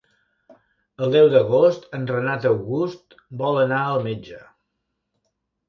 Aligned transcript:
El 1.07 1.13
deu 1.15 1.29
d'agost 1.33 1.85
en 1.99 2.09
Renat 2.13 2.49
August 2.53 3.19
vol 3.45 3.63
anar 3.67 3.85
al 3.93 4.05
metge. 4.11 4.43